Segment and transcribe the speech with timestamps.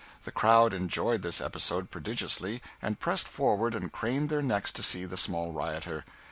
[0.23, 5.05] The crowd enjoyed this episode prodigiously, and pressed forward and craned their necks to see
[5.05, 6.05] the small rioter.